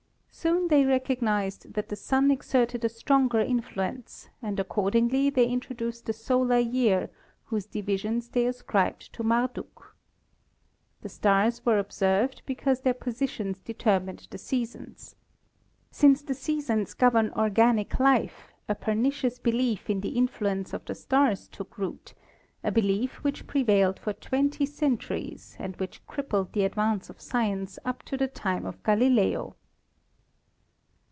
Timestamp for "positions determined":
12.95-14.29